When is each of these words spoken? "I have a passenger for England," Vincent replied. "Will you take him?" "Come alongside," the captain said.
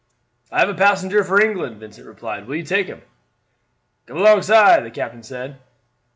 "I 0.51 0.61
have 0.61 0.69
a 0.69 0.73
passenger 0.73 1.23
for 1.23 1.39
England," 1.39 1.79
Vincent 1.79 2.07
replied. 2.07 2.47
"Will 2.47 2.55
you 2.55 2.63
take 2.63 2.87
him?" 2.87 3.03
"Come 4.07 4.17
alongside," 4.17 4.83
the 4.83 4.89
captain 4.89 5.21
said. 5.21 5.59